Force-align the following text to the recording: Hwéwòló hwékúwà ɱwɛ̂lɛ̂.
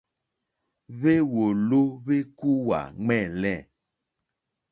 Hwéwòló 0.99 1.81
hwékúwà 2.03 2.79
ɱwɛ̂lɛ̂. 2.95 3.55